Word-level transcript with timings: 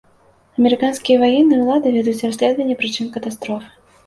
Амерыканскія 0.61 1.17
ваенныя 1.23 1.61
ўлады 1.67 1.93
вядуць 1.97 2.17
расследаванне 2.27 2.79
прычын 2.81 3.13
катастрофы. 3.21 3.71